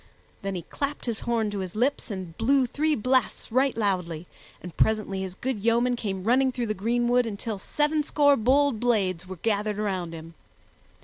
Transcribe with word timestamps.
Then 0.41 0.55
he 0.55 0.63
clapped 0.63 1.05
his 1.05 1.19
horn 1.19 1.51
to 1.51 1.59
his 1.59 1.75
lips 1.75 2.09
and 2.09 2.35
blew 2.35 2.65
three 2.65 2.95
blasts 2.95 3.51
right 3.51 3.77
loudly, 3.77 4.25
and 4.59 4.75
presently 4.75 5.21
his 5.21 5.35
good 5.35 5.59
yeomen 5.63 5.95
came 5.95 6.23
running 6.23 6.51
through 6.51 6.65
the 6.65 6.73
greenwood 6.73 7.27
until 7.27 7.59
sevenscore 7.59 8.35
bold 8.43 8.79
blades 8.79 9.27
were 9.27 9.35
gathered 9.35 9.77
around 9.77 10.11
him. 10.15 10.33